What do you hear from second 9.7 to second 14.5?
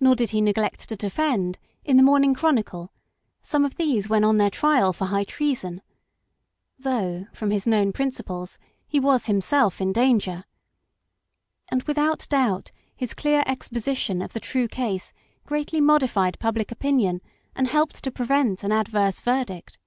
in danger; and without doubt his clear exposition of the